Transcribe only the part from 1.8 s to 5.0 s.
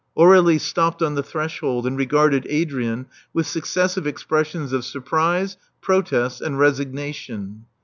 and regarded Adrian with successive expressions of